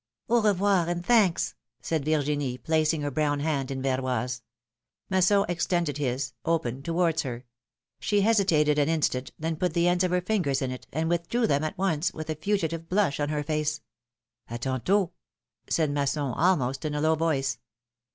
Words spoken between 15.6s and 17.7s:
said Masson, almost in a low voice.